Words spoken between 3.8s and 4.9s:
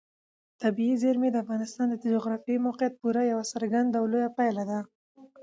او لویه پایله ده.